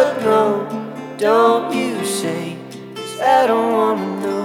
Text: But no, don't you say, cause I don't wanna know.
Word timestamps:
But 0.00 0.22
no, 0.22 1.14
don't 1.18 1.74
you 1.74 2.02
say, 2.06 2.56
cause 2.94 3.20
I 3.20 3.46
don't 3.46 3.70
wanna 3.74 4.20
know. 4.22 4.39